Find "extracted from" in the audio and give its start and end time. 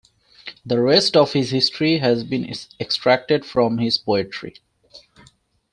2.79-3.77